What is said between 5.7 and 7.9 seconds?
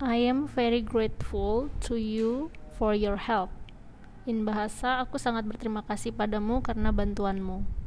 kasih padamu karena bantuanmu.